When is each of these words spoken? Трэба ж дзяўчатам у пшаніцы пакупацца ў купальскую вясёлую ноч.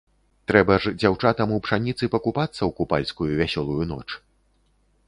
Трэба 0.51 0.77
ж 0.85 0.93
дзяўчатам 1.01 1.53
у 1.57 1.59
пшаніцы 1.67 2.03
пакупацца 2.17 2.59
ў 2.59 2.71
купальскую 2.81 3.31
вясёлую 3.43 3.81
ноч. 3.93 4.09